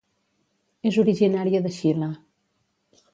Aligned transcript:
És 0.91 0.97
originària 1.03 1.61
de 1.67 1.73
Xile. 1.77 2.09